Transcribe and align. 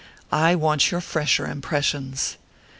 "I 0.33 0.55
want 0.55 0.89
your 0.89 0.99
fresher 0.99 1.45
impressions." 1.45 2.37